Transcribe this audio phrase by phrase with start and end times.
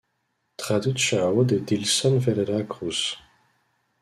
[0.57, 3.19] Tradução de Dilson Ferreira Cruz.